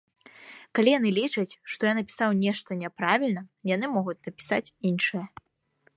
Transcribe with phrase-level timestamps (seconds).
[0.79, 3.41] Калі яны лічаць, што я напісаў нешта няправільна,
[3.75, 5.25] яны могуць напісаць іншае.